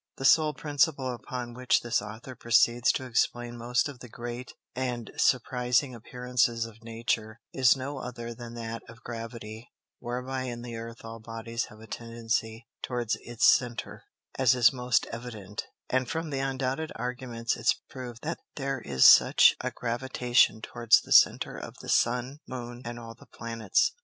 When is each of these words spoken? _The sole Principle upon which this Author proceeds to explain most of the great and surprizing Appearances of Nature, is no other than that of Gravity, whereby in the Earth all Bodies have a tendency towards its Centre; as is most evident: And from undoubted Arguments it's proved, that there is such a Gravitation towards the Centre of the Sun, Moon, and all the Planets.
_The 0.17 0.25
sole 0.25 0.55
Principle 0.55 1.13
upon 1.13 1.53
which 1.53 1.81
this 1.81 2.01
Author 2.01 2.33
proceeds 2.33 2.91
to 2.93 3.05
explain 3.05 3.55
most 3.55 3.87
of 3.87 3.99
the 3.99 4.09
great 4.09 4.55
and 4.75 5.11
surprizing 5.15 5.93
Appearances 5.93 6.65
of 6.65 6.81
Nature, 6.81 7.39
is 7.53 7.75
no 7.77 7.99
other 7.99 8.33
than 8.33 8.55
that 8.55 8.81
of 8.89 9.03
Gravity, 9.03 9.69
whereby 9.99 10.45
in 10.45 10.63
the 10.63 10.75
Earth 10.75 11.05
all 11.05 11.19
Bodies 11.19 11.65
have 11.65 11.79
a 11.79 11.85
tendency 11.85 12.65
towards 12.81 13.15
its 13.21 13.45
Centre; 13.45 14.05
as 14.39 14.55
is 14.55 14.73
most 14.73 15.05
evident: 15.11 15.67
And 15.87 16.09
from 16.09 16.33
undoubted 16.33 16.91
Arguments 16.95 17.55
it's 17.55 17.75
proved, 17.87 18.23
that 18.23 18.39
there 18.55 18.81
is 18.83 19.05
such 19.05 19.55
a 19.61 19.69
Gravitation 19.69 20.63
towards 20.63 20.99
the 21.01 21.13
Centre 21.13 21.57
of 21.59 21.75
the 21.79 21.89
Sun, 21.89 22.39
Moon, 22.47 22.81
and 22.85 22.97
all 22.97 23.13
the 23.13 23.27
Planets. 23.27 23.91